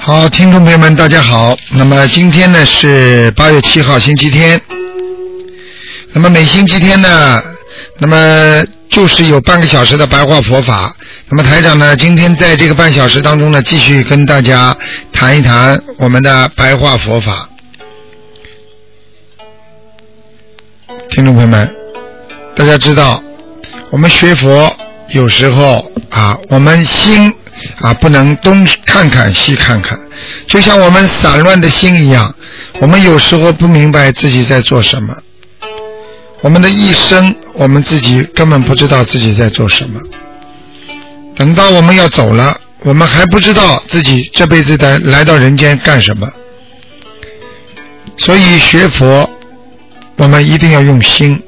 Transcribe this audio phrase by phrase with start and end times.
[0.00, 1.56] 好，听众朋友们，大家好。
[1.70, 4.60] 那么今天呢是八月七号，星期天。
[6.12, 7.42] 那么每星期天呢，
[7.98, 10.96] 那么就是有半个小时的白话佛法。
[11.28, 14.74] 那么台长呢，今天在这个半小时当中呢，继续跟大家
[15.12, 17.50] 谈一谈我们的白话佛法。
[21.10, 21.70] 听众朋友们，
[22.56, 23.22] 大家知道，
[23.90, 24.74] 我们学佛
[25.10, 27.32] 有时候啊，我们心
[27.80, 29.98] 啊不能东看看西看看，
[30.46, 32.34] 就像我们散乱的心一样，
[32.80, 35.16] 我们有时候不明白自己在做什么。
[36.40, 40.00] 我们的一生，我们自己根本不知道自己在做什么。
[41.34, 46.30] 等到我们要走了，我们还不知道自己这辈子的来到人间干什么。
[48.16, 49.28] 所以学佛。
[50.16, 51.40] 我们一定要用心，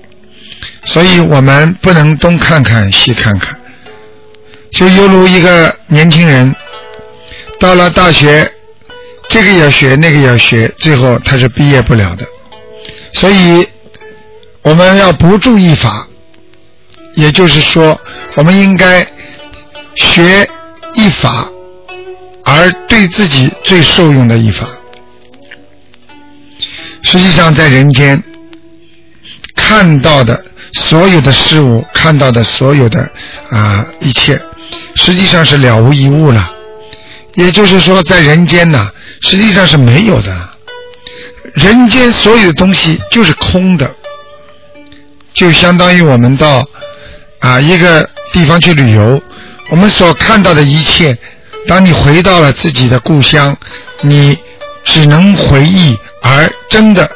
[0.86, 3.58] 所以我们不能东看看西看看，
[4.72, 6.54] 就犹如一个年轻人
[7.58, 8.50] 到了大学，
[9.28, 12.24] 这个要学，那个要学，最后他是毕业不了的。
[13.12, 13.66] 所以
[14.62, 16.08] 我们要不注意法，
[17.14, 18.00] 也就是说，
[18.34, 19.06] 我们应该
[19.96, 20.48] 学
[20.94, 21.46] 一法，
[22.44, 24.66] 而对自己最受用的一法。
[27.02, 28.22] 实际上，在人间。
[29.56, 30.42] 看到的
[30.72, 33.10] 所有的事物，看到的所有的
[33.50, 34.40] 啊一切，
[34.94, 36.50] 实际上是了无一物了。
[37.34, 40.48] 也就是说，在人间呢，实际上是没有的。
[41.54, 43.90] 人间所有的东西就是空的，
[45.32, 46.64] 就相当于我们到
[47.40, 49.20] 啊一个地方去旅游，
[49.68, 51.16] 我们所看到的一切，
[51.66, 53.56] 当你回到了自己的故乡，
[54.02, 54.38] 你
[54.84, 57.10] 只能回忆，而真的。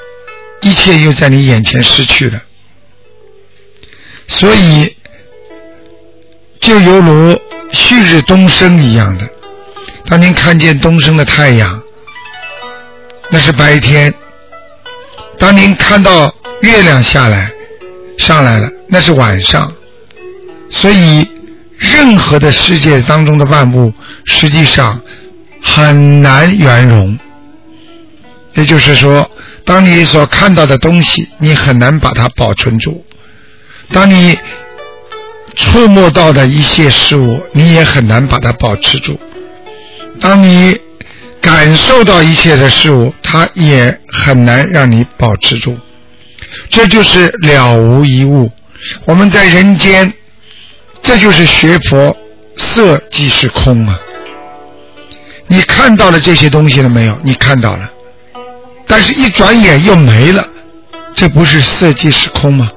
[0.60, 2.40] 一切又在你眼前失去了，
[4.26, 4.96] 所以
[6.60, 7.40] 就犹如
[7.72, 9.28] 旭日东升一样的。
[10.06, 11.82] 当您看见东升的太阳，
[13.30, 14.10] 那是白天；
[15.38, 17.50] 当您看到月亮下来
[18.18, 19.72] 上来了，那是晚上。
[20.70, 21.28] 所以，
[21.76, 23.92] 任何的世界当中的万物，
[24.24, 25.00] 实际上
[25.62, 27.18] 很难圆融。
[28.54, 29.30] 也就是说。
[29.66, 33.02] 当你所看到的东西，你很难把它保存住；
[33.90, 34.36] 当你
[35.54, 39.14] 触摸到的一些事物，你也很难把它保持住；
[40.20, 40.76] 当你
[41.40, 45.78] 感受到一切的事物，它也很难让你保持住。
[46.70, 48.50] 这就是了无一物。
[49.06, 50.12] 我们在人间，
[51.02, 52.16] 这就是学佛，
[52.56, 53.98] 色即是空啊！
[55.46, 57.18] 你看到了这些东西了没有？
[57.22, 57.90] 你看到了。
[58.86, 60.46] 但是，一转眼又没了，
[61.14, 62.70] 这不是色即是空吗？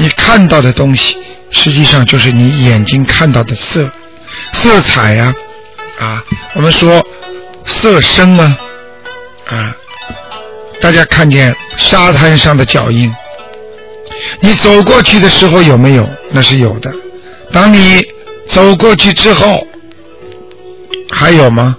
[0.00, 1.16] 你看到的东西，
[1.50, 3.90] 实际上就是你眼睛看到的色、
[4.52, 5.34] 色彩呀，
[5.98, 6.22] 啊，
[6.54, 7.04] 我们说
[7.64, 8.58] 色声啊，
[9.48, 9.76] 啊，
[10.80, 13.12] 大家看见沙滩上的脚印，
[14.40, 16.08] 你走过去的时候有没有？
[16.30, 16.92] 那是有的。
[17.50, 18.06] 当你
[18.46, 19.66] 走过去之后，
[21.10, 21.76] 还有吗？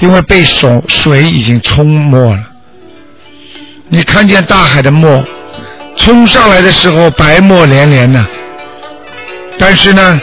[0.00, 2.44] 因为被水水已经冲没了，
[3.88, 5.24] 你看见大海的墨
[5.96, 8.26] 冲上来的时候白沫连连呢，
[9.58, 10.20] 但是呢，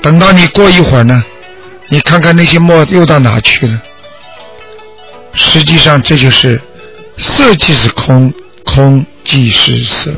[0.00, 1.24] 等到你过一会儿呢，
[1.88, 3.80] 你看看那些沫又到哪去了？
[5.32, 6.60] 实际上这就是
[7.18, 8.32] 色即是空，
[8.64, 10.12] 空即是色，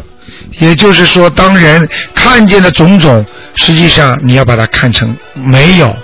[0.59, 3.25] 也就是说，当人看见的种种，
[3.55, 5.97] 实际上你要把它看成没有。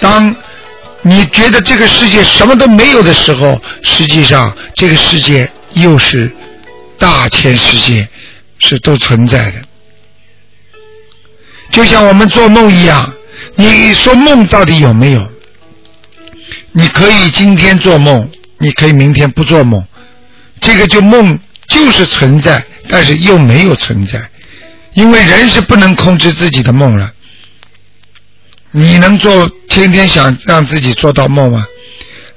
[0.00, 0.34] 当
[1.02, 6.32] 你觉得这个世界什么都没有的时候，实际上这个世界又是
[7.02, 8.08] 大千世界，
[8.60, 9.60] 是都存在的。
[11.68, 13.12] 就像我们做梦一样，
[13.56, 15.32] 你说梦到底有没有？
[16.70, 19.84] 你可以今天做梦，你可以明天不做梦，
[20.60, 24.30] 这个就梦就是存在，但是又没有存在，
[24.92, 27.12] 因为人是不能控制自己的梦了。
[28.70, 31.66] 你能做天天想让自己做到梦吗？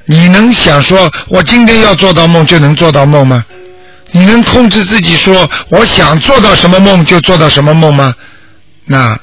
[0.07, 3.45] 你能想说我今天要做到梦就能做到梦吗？
[4.11, 8.15] 你能控制自己说我想做到什么梦就做到什么梦吗？
[8.85, 9.19] 那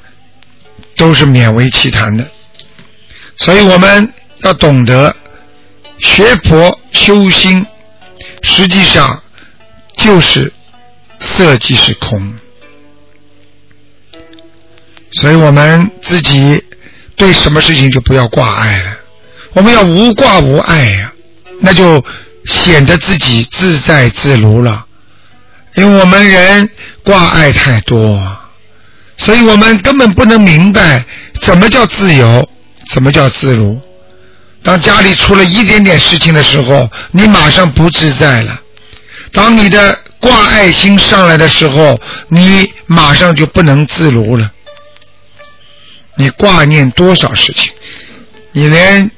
[0.97, 2.27] 都是勉为其谈的。
[3.37, 5.15] 所以我们要懂得
[5.99, 7.65] 学佛修心，
[8.43, 9.23] 实际上
[9.97, 10.53] 就是
[11.21, 12.35] 色即是空。
[15.13, 16.65] 所以我们自己
[17.17, 18.97] 对什么事情就不要挂碍了，
[19.53, 21.13] 我们要无挂无碍呀，
[21.61, 22.05] 那就
[22.47, 24.87] 显得自己自在自如了。
[25.75, 26.69] 因为我们人
[27.03, 28.23] 挂碍太多，
[29.17, 31.05] 所以我们根本不能明白
[31.41, 32.49] 怎么叫自由，
[32.91, 33.81] 怎么叫自如。
[34.63, 38.53] 当家里出了一点点事情的时候，你马上不自在了；
[39.33, 41.99] 当你的挂碍心上来的时候，
[42.29, 44.51] 你马上就不能自如了。
[46.17, 47.73] 你挂念多少事情？
[48.53, 49.11] 你连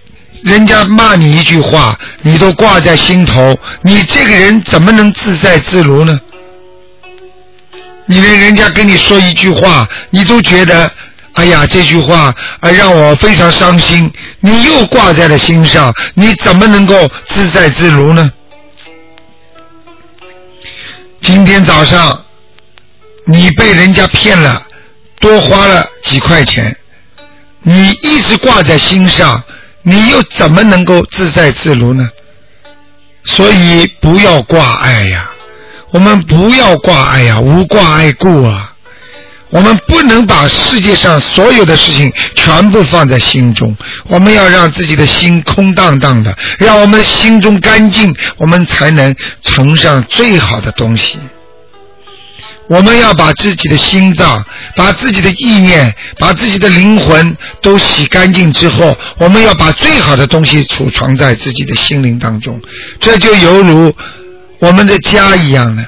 [0.45, 6.21] 人家骂你一句话，你都挂在心头，你这个人怎么能自在自如呢？
[8.05, 10.91] 你连人家跟你说一句话，你都觉得，
[11.33, 18.31] 哎呀，这句话啊让我非常伤心，你又挂在了心上，你怎么能够自在自如呢？
[21.23, 22.23] 今天早上，
[23.27, 24.63] 你被人家骗了，
[25.21, 26.77] 多花了几块钱。
[27.63, 29.43] 你一直挂在心上，
[29.85, 32.09] 你又怎么能够自在自如呢？
[33.25, 35.31] 所以不要挂碍呀，
[35.93, 38.73] 我们不要挂碍呀，无挂碍故啊。
[39.51, 43.77] 我们不能把世界上所有的事情全部放在心中，
[44.09, 51.19] 我们要让自己的心空荡荡的，让我们心中干净，我们才能呈上最好的东西。
[52.67, 54.45] 我们要把自己的心脏、
[54.75, 62.61] 把自己的意念、把自己的灵魂都洗干净之后，我们要把最好的东西储藏在自己的心灵当中。
[62.99, 63.95] 这就犹如
[64.59, 65.87] 我们的家一样的，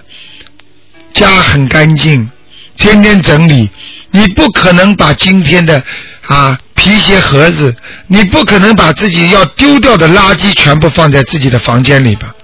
[1.15, 2.31] 家很干净，
[2.77, 3.71] 天天整理。
[4.11, 5.83] 你不可能把今天的
[6.27, 7.75] 啊皮鞋盒子，
[8.07, 12.35] 你不可能把自己要丢掉的垃圾全部放在自己的房间里吧？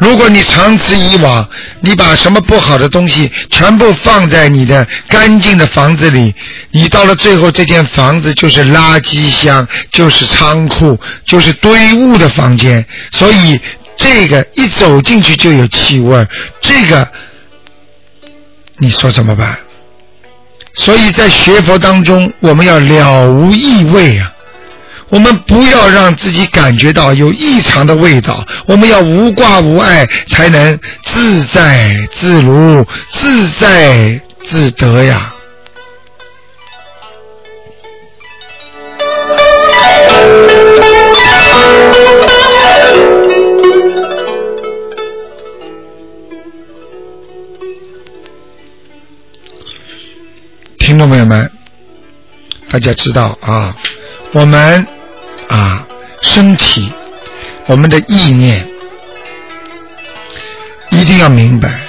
[0.00, 1.48] 如果你长此以往，
[1.80, 6.34] 你把什么不好的东西全部放在你的干净的房子里，
[6.70, 12.84] 你到了最后，这间房子就是垃圾箱，就是仓库，就是堆物的房间。
[13.12, 13.58] 所以
[13.96, 16.26] 这个一走进去就有气味，
[16.60, 17.08] 这个
[18.78, 19.58] 你说怎么办？
[20.74, 24.32] 所以在学佛当中，我们要了无异味啊。
[25.10, 35.34] 我们不要让自己感觉到有异常的味道，我们要无挂无碍，才能自在自如、自在自得呀。
[50.78, 51.50] 听众朋友们，
[52.70, 53.74] 大家知道啊，
[54.32, 54.97] 我们。
[55.48, 55.86] 啊，
[56.22, 56.92] 身体，
[57.66, 58.68] 我们的意念
[60.90, 61.80] 一定要明白，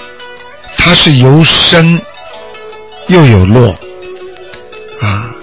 [0.78, 2.02] 它是由生
[3.08, 3.72] 又有落，
[5.02, 5.36] 啊，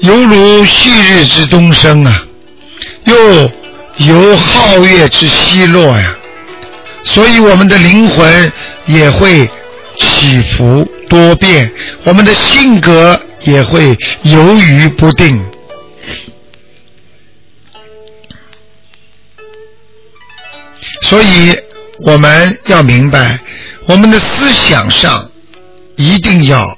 [0.00, 2.26] 犹如旭日之东升啊，
[3.04, 3.14] 又
[3.96, 6.16] 由皓月之西落呀，
[7.04, 8.52] 所以我们的灵魂
[8.86, 9.48] 也会
[9.98, 11.70] 起伏多变，
[12.04, 15.38] 我们的性格也会犹豫不定。
[21.08, 21.56] 所以
[22.04, 23.38] 我们要明白，
[23.86, 25.30] 我们的思想上
[25.96, 26.76] 一定要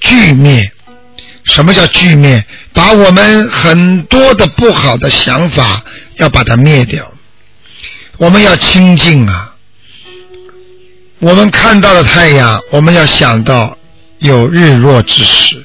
[0.00, 0.70] 具灭。
[1.44, 2.44] 什么叫具灭？
[2.72, 5.82] 把我们很多的不好的想法
[6.16, 7.10] 要把它灭掉。
[8.18, 9.54] 我们要清净啊！
[11.18, 13.76] 我们看到了太阳，我们要想到
[14.18, 15.61] 有日落之时。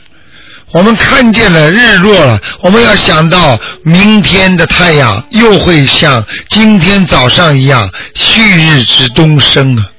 [0.78, 9.90] 我们看见了日落了，我们要想到明天的太阳又会像今天早上一样旭日之东升啊，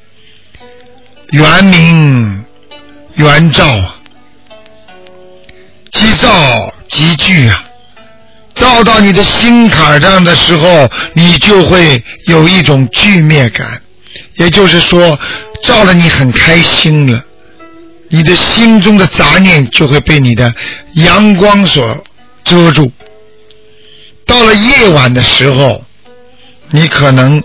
[1.30, 2.44] 圆明
[3.16, 3.96] 圆照啊，
[5.90, 7.64] 即照即聚啊，
[8.54, 13.82] 照到你的心坎上的时候，你就会有一种聚灭感，
[14.36, 15.18] 也就是说，
[15.64, 17.24] 照了你很开心了。
[18.08, 20.54] 你的心中的杂念就会被你的
[20.94, 22.04] 阳光所
[22.44, 22.90] 遮住。
[24.24, 25.84] 到了夜晚的时候，
[26.70, 27.42] 你可能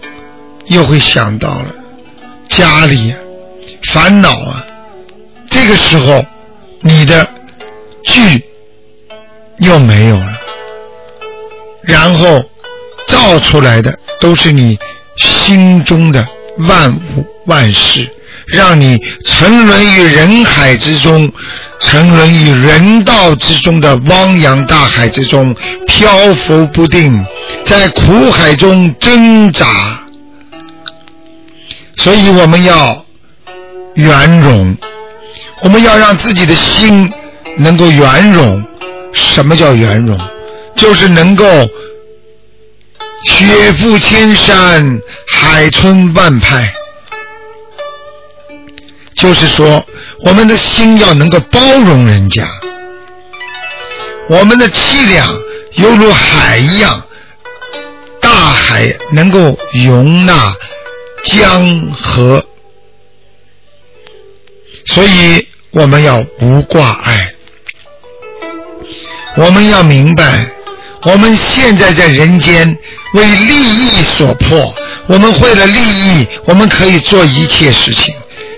[0.68, 1.68] 又会想到了
[2.50, 3.14] 家里
[3.84, 4.66] 烦恼啊。
[5.50, 6.26] 这个时候，
[6.82, 7.28] 你的
[8.04, 8.44] 聚
[9.60, 10.40] 又没有了，
[11.82, 12.44] 然后
[13.08, 14.78] 照出来的都是你
[15.18, 16.28] 心中的
[16.58, 18.10] 万物万事。
[18.54, 21.32] 让你沉沦于人海之中，
[21.80, 25.56] 沉沦于人道之中的汪洋大海之中，
[25.88, 27.26] 漂浮不定，
[27.66, 29.66] 在苦海中挣扎。
[31.96, 33.04] 所以我们要
[33.96, 34.78] 圆融，
[35.62, 37.12] 我们要让自己的心
[37.58, 38.64] 能够圆融。
[39.14, 40.16] 什么叫圆融？
[40.76, 41.46] 就是能够
[43.26, 46.72] 雪覆千山，海吞万派。
[49.24, 49.82] 就是说，
[50.20, 52.46] 我们的心要能够包容人家，
[54.28, 55.26] 我们的气量
[55.76, 57.02] 犹如海一样，
[58.20, 60.54] 大海能够容纳
[61.24, 62.44] 江河，
[64.88, 67.34] 所以我们要不挂碍。
[69.38, 70.48] 我们要明白，
[71.04, 72.78] 我们现在在人间
[73.14, 74.76] 为利益所迫，
[75.08, 78.14] 我们为了利益，我们可以做一切事情。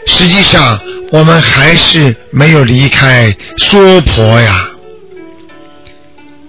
[0.06, 0.80] 实际上，
[1.12, 4.70] 我们还是没有离开娑婆呀。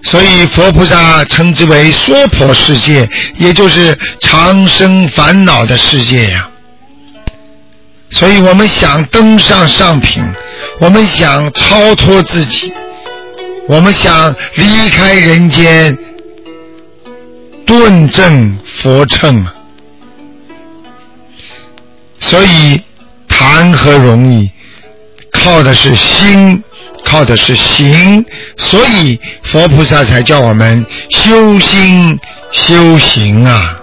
[0.05, 3.09] 所以佛菩萨称之为娑婆世界，
[3.39, 6.49] 也就是长生烦恼的世界呀。
[8.11, 10.23] 所以我们想登上上品，
[10.79, 12.73] 我们想超脱自己，
[13.69, 15.99] 我们想离开人间，
[17.67, 19.45] 顿正佛乘。
[22.21, 22.81] 所以。
[23.39, 24.51] 谈何容易？
[25.31, 26.63] 靠的是心，
[27.05, 28.25] 靠的是行，
[28.57, 32.19] 所以佛菩萨才叫我们修心
[32.51, 33.79] 修行啊。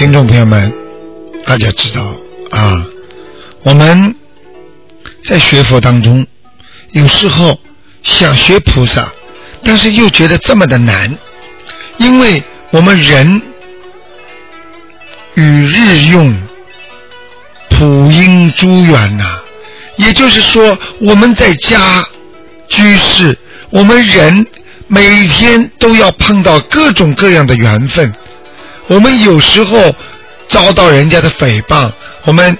[0.00, 0.72] 听众朋友们，
[1.44, 2.02] 大家知道
[2.50, 2.86] 啊，
[3.62, 4.14] 我们
[5.26, 6.26] 在学佛当中，
[6.92, 7.60] 有时候
[8.02, 9.12] 想学菩萨，
[9.62, 11.18] 但是又觉得这么的难，
[11.98, 13.42] 因为我们人
[15.34, 16.34] 与日用，
[17.68, 19.38] 普音诸缘呐，
[19.96, 22.02] 也就是说，我们在家
[22.70, 23.36] 居士，
[23.68, 24.46] 我们人
[24.86, 28.10] 每天都要碰到各种各样的缘分。
[28.90, 29.94] 我们有时候
[30.48, 31.92] 遭到人家的诽谤，
[32.24, 32.58] 我们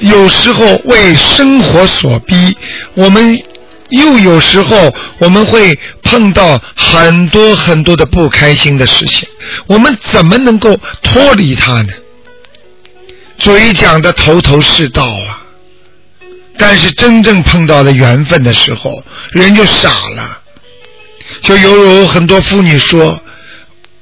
[0.00, 2.56] 有时候为生活所逼，
[2.94, 3.40] 我们
[3.90, 9.28] 又有时候我们会碰到很多很多的不开心的事情，
[9.68, 11.92] 我们怎么能够脱离它呢？
[13.38, 15.46] 嘴讲的头头是道啊，
[16.58, 19.00] 但是真正碰到了缘分的时候，
[19.30, 20.40] 人就傻了，
[21.40, 23.20] 就犹如很多妇女说。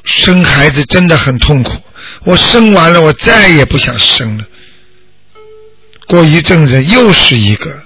[0.04, 1.72] 生孩子真的很痛苦，
[2.24, 4.44] 我生完了，我再也不想生了。
[6.06, 7.82] 过一阵子又是一个，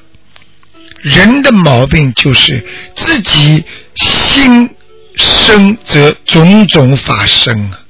[1.00, 3.64] 人的毛病就是自己
[3.97, 4.71] 心
[5.16, 7.80] 生则种种法生啊，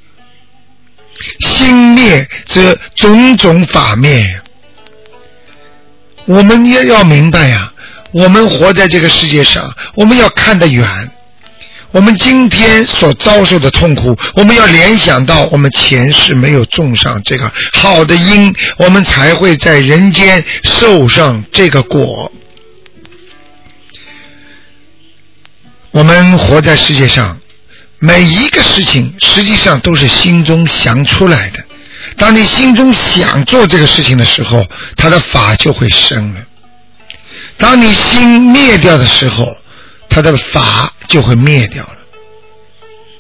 [1.41, 4.41] 心灭则种种法灭。
[6.27, 7.73] 我们也要明白呀，
[8.11, 11.11] 我们活在这个世界上，我们要看得远。
[11.95, 22.33] 我们今天所遭受的痛苦，我们要联想到我们前世没有种上这个好的因，我们才会在人间受上这个果。
[25.93, 27.39] 我们活在世界上，
[28.01, 31.65] 每一个事情实际上都是心中想出来的。
[32.17, 36.41] 当你心中想做这个事情的时候，他的法就会生了；
[37.57, 39.57] 当你心灭掉的时候，
[40.15, 41.97] 他的法就会灭掉了。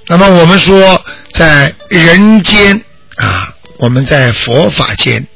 [0.06, 2.80] 那么我们说，在人间
[3.16, 5.26] 啊，我们在佛法间，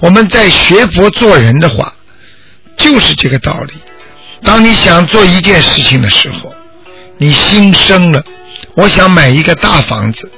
[0.00, 1.94] 我们在学佛做人的话，
[2.76, 3.72] 就是这个道理。
[4.44, 6.54] 当你想做一件事情的时候，
[7.16, 8.22] 你心生了，
[8.74, 10.30] 我想买一个大房子，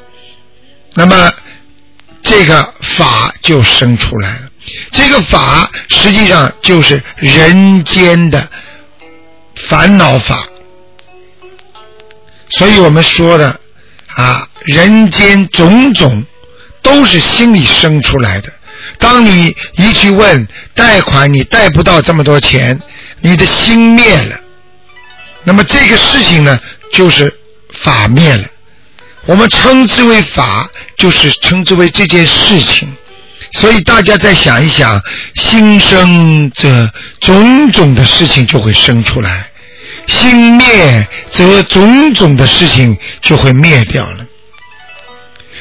[0.95, 1.33] 那么
[2.23, 4.43] 这个法就生出来了。
[4.93, 8.49] 这个法实际上就是人间的
[9.57, 10.47] 烦恼法。
[12.51, 13.61] 所以我们说的
[14.15, 16.25] 啊，人间种种
[16.83, 18.53] 都是心里生出来的。
[18.99, 22.81] 当你一去问贷款，你贷不到这么多钱，
[23.21, 24.41] 你的心灭了，
[25.45, 26.59] 那么这个事情呢，
[26.93, 27.33] 就是
[27.73, 28.45] 法灭了。
[29.27, 32.91] 我们称之为法，就是称之为这件事情。
[33.53, 35.01] 所以大家再想一想，
[35.35, 36.91] 心生这
[37.21, 39.48] 种种的事情就会生出来。
[40.09, 44.25] 心灭，则种种的事情就会灭掉了。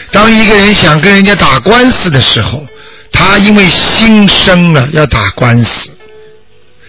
[0.10, 2.66] 当一个人想跟人家打官司的时候，
[3.12, 5.92] 他因为心生了要打官司，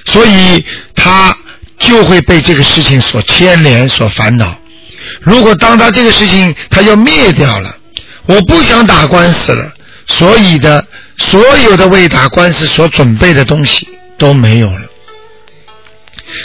[0.05, 1.37] 所以他
[1.79, 4.57] 就会被这个事情所牵连、所烦恼。
[5.21, 7.77] 如果当他这个事情他要灭掉了，
[8.27, 9.73] 我不想打官司了，
[10.07, 10.87] 所以的
[11.17, 14.83] 所有的为打官司所准备的东西都没有了。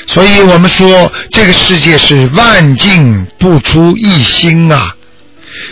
[0.08, 4.96] 所以我们说，这个世界是万境不出一心啊，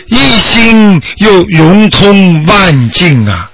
[0.06, 3.50] 一心又融通万境啊。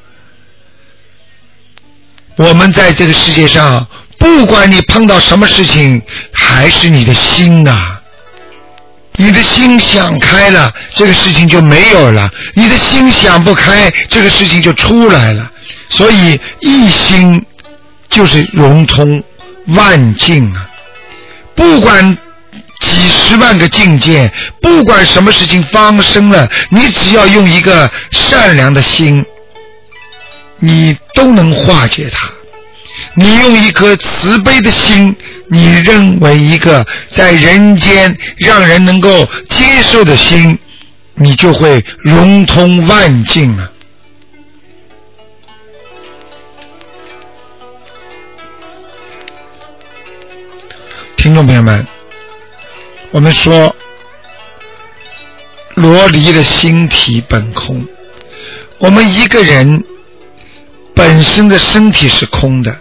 [2.37, 3.87] 我们在这个世界上，
[4.19, 6.01] 不管你碰到什么事情，
[6.33, 8.01] 还是你的心啊。
[9.21, 15.51] 你的心想开了，这个事情就没有了；你的心想不开，这个事情就出来了。
[15.89, 17.45] 所以一心
[18.09, 19.21] 就是融通
[19.69, 20.71] 万境啊！
[21.55, 22.17] 不管
[22.81, 29.25] 几十万个境界，不管什么事情发生了，你只要用一个善良的心，
[30.59, 32.29] 你都能化解它。
[33.15, 35.15] 你用一颗慈悲的心，
[35.51, 40.59] 你认为一个在人间让人能够接受的心，
[41.15, 43.71] 你就会融通万境啊！
[51.19, 51.85] 听众朋友们，
[53.11, 53.75] 我们说，
[55.75, 57.85] 罗离的心体本空，
[58.79, 59.83] 我们一个人
[60.95, 62.75] 本身的身体是空的。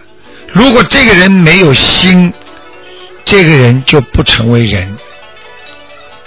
[0.52, 2.32] 如果这个人没有心，
[3.24, 4.96] 这个人就不成为人。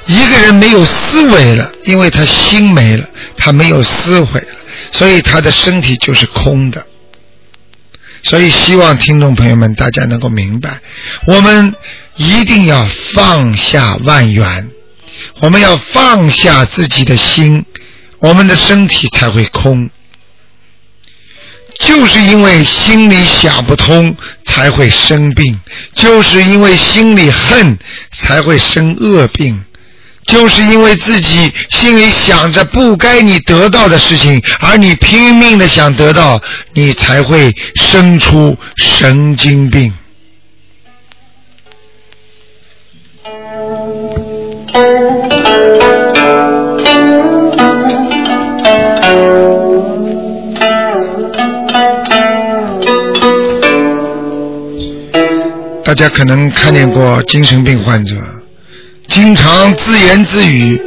[0.05, 4.47] 一个人没有思维了，因为他心没了，他没有思维了，
[4.91, 6.85] 所以他的身体就是空的。
[8.23, 10.79] 所以希望听众朋友们大家能够明白，
[11.25, 11.75] 我们
[12.15, 14.69] 一定要放下万缘，
[15.39, 17.65] 我们要放下自己的心，
[18.19, 19.89] 我们的身体才会空。
[21.79, 24.15] 就是因为心里想不通，
[24.45, 25.55] 才会生病；
[25.95, 27.79] 就是因为心里恨，
[28.11, 29.63] 才会生恶病；
[30.25, 36.41] 就是因为自己心里想着不该你得到的事情，而你拼命的想得到，
[36.73, 39.93] 你才会生出神经病。
[55.83, 58.15] 大家可能看见过精神病患者，
[59.11, 60.81] 经常自言自语，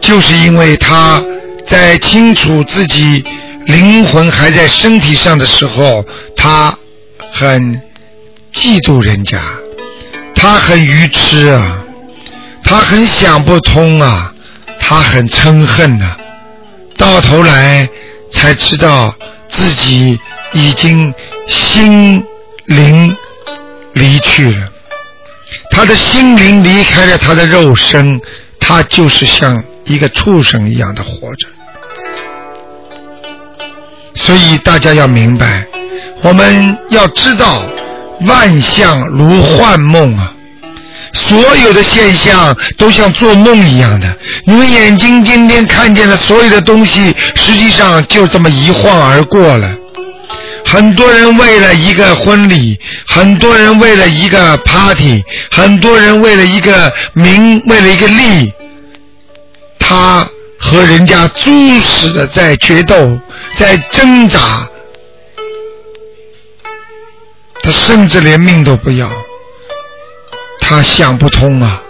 [0.00, 1.22] 就是因为他
[1.64, 3.24] 在清楚自己
[3.66, 6.04] 灵魂还在身体上的时候，
[6.36, 6.76] 他
[7.30, 7.80] 很
[8.52, 9.38] 嫉妒人家，
[10.34, 11.84] 他很愚痴啊，
[12.64, 14.34] 他很想不通啊，
[14.80, 16.16] 他很嗔恨呐，
[16.98, 17.88] 到头来
[18.32, 19.14] 才知道
[19.48, 20.18] 自己
[20.52, 21.14] 已经
[21.46, 22.24] 心
[22.66, 23.16] 灵。
[23.94, 24.71] 离去了，
[25.72, 28.20] 他的心灵离开了他的肉身，
[28.60, 31.48] 他就是像一个畜生一样的活着。
[34.14, 35.66] 所以大家要明白，
[36.22, 37.62] 我们要知道，
[38.20, 40.34] 万象如幻梦啊，
[41.14, 44.16] 所有的现象都像做梦一样的。
[44.44, 49.74] 你们眼睛今天看见了所有的东西，实际上就这么一晃而过了。
[50.72, 58.50] 很多人为了一个婚礼，很多人为了一个 party，很多人为了一个名，为了一个利，
[59.78, 60.26] 他
[60.58, 63.18] 和人家猪似的在决斗，
[63.58, 64.66] 在挣扎，
[67.62, 69.10] 他甚至连命都不要，
[70.60, 71.82] 他想不通啊，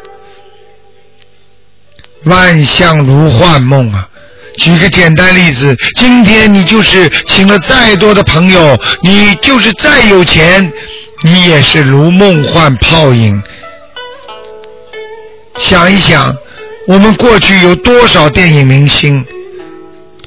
[2.25, 4.09] 万象如幻梦啊。
[4.59, 10.73] 举个简单例子，今天你就是请了再多的朋友，你就是再有钱，
[11.23, 13.43] 你也是如梦幻泡影。
[15.59, 16.35] 想一想，
[16.87, 19.25] 我们过去有多少电影明星？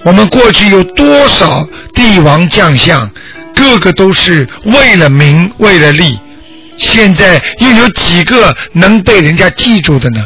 [0.04, 3.10] 我们过去有多少帝王将相？
[3.56, 6.20] 个个都是为了名，为了利。
[6.78, 10.26] 现在又有几个能被人家记住的呢？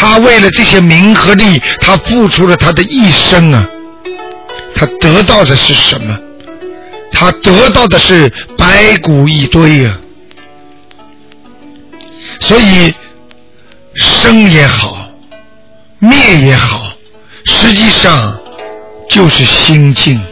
[0.00, 3.68] 他为了这些名和利，他付出了他的一生啊！
[4.72, 6.16] 他得到的是什么？
[7.10, 9.98] 他得到的是白骨一堆啊！
[12.38, 12.94] 所以
[13.96, 15.10] 生也好，
[15.98, 16.92] 灭也好，
[17.46, 18.38] 实际上
[19.10, 20.22] 就是心境。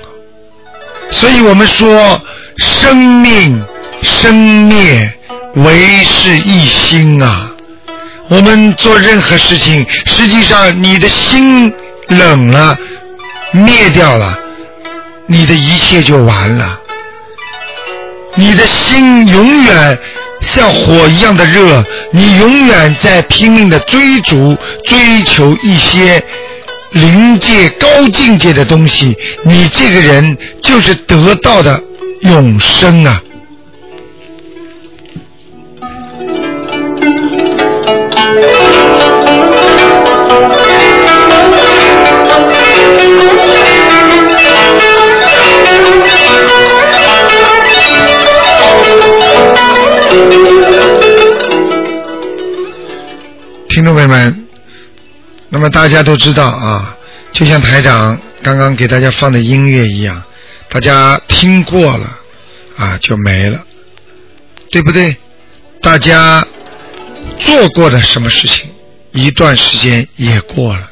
[1.11, 2.21] 所以我们说，
[2.59, 3.65] 生命
[4.01, 5.13] 生灭
[5.57, 7.51] 唯是一心啊！
[8.29, 11.73] 我们做任何事情，实际上你的心
[12.09, 12.77] 冷了，
[13.53, 14.37] 灭掉了，
[15.27, 16.81] 你的一切就完了。
[18.35, 19.99] 你的心永远
[20.41, 26.23] 像火一样的热，你永远在拼命的追逐、追求一些
[26.91, 31.81] 临界、高境界的东西，你这个人就是得到的
[32.21, 33.23] 永生啊！
[55.69, 56.97] 大家都知道啊，
[57.33, 60.23] 就像台长刚刚给大家放的音乐一样，
[60.69, 62.19] 大家听过了
[62.77, 63.65] 啊就没了，
[64.71, 65.17] 对不对？
[65.81, 66.47] 大家
[67.39, 68.71] 做过的什么事情，
[69.13, 70.91] 一段时间也过了，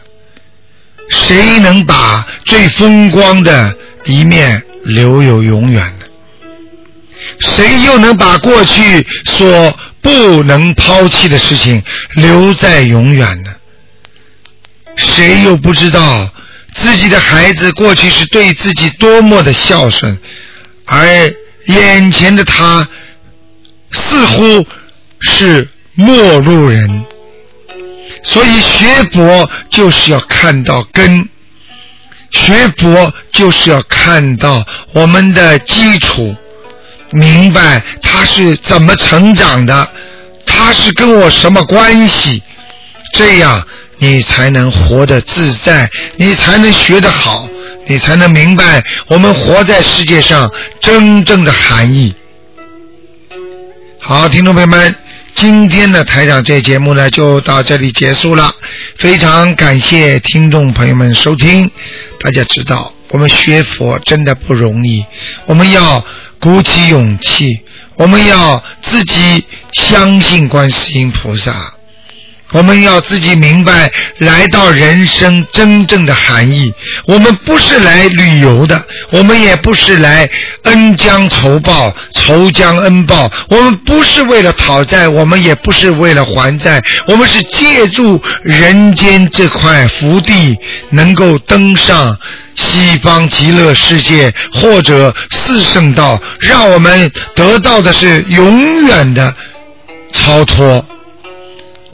[1.09, 6.07] 谁能把最风光的一面留有永远呢？
[7.41, 11.83] 谁又能把过去所不能抛弃的事情
[12.15, 13.51] 留在永远呢？
[14.97, 16.29] 谁又不知道
[16.75, 20.19] 自己的孩子过去是对自己多么的孝顺，
[20.87, 21.35] 而
[21.67, 22.89] 眼前的他
[23.91, 24.67] 似乎
[25.21, 27.05] 是陌路人？
[28.23, 31.29] 所以学佛就是要看到根，
[32.31, 36.35] 学佛就是要看到我们的基础。
[37.11, 39.89] 明白他是怎么成长的，
[40.45, 42.43] 他是跟我什么关系？
[43.13, 43.65] 这样
[43.99, 47.49] 你才能活得自在，你才能学得好，
[47.87, 52.15] 你才能明白我们活在世界上真正的含义。
[53.99, 54.95] 好，听众朋友们，
[55.35, 58.55] 今天的台长这节目呢就到这里结束了，
[58.97, 61.71] 非常感谢听众朋友们收听。
[62.21, 65.05] 大家知道，我们学佛真的不容易，
[65.47, 66.05] 我们要。
[66.41, 67.61] 鼓起勇气，
[67.97, 71.73] 我们要自己相信观世音菩萨，
[72.55, 76.73] 我们要自己明白来到人生真正的含义。
[77.05, 80.31] 我们不是来旅游的，我们也不是来
[80.63, 83.29] 恩将仇报、仇将恩报。
[83.49, 90.57] 我们不是为了讨债，我们也不是为了还债，我们是借助人间这块福地，
[90.91, 92.17] 能够登上。
[92.57, 99.35] 西方极乐世界或者四圣道，让我们得到的是永远的
[100.13, 100.87] 超脱。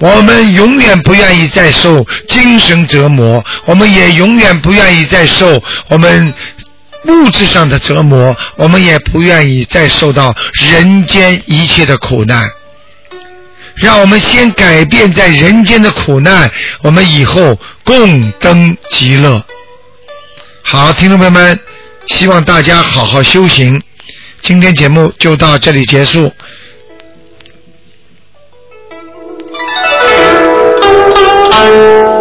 [0.00, 6.32] 我们永远不愿意再受精神折磨，我们也永远不愿意再受我们
[7.04, 10.34] 物质上的折磨，我们也不愿意再受到
[10.70, 12.50] 人间一切的苦难。
[13.76, 16.50] 让我们先改变在人间的苦难，
[16.82, 19.44] 我们以后共登极乐。
[20.62, 21.58] 好，听众朋友们，
[22.06, 23.80] 希望大家好好修行。
[24.40, 26.32] 今天节目就到这里结束。
[31.60, 32.19] Música